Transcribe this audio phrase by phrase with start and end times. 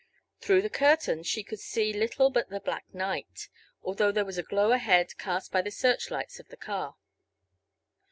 [0.39, 3.49] Through the curtains she could see little but the black night,
[3.83, 6.95] although there was a glow ahead cast by the searchlights of the car.